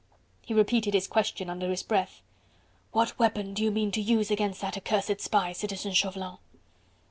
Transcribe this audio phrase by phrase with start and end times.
[0.41, 2.23] He repeated his question under his breath:
[2.91, 6.39] "What weapon do you mean to use against that accursed spy, Citizen Chauvelin?"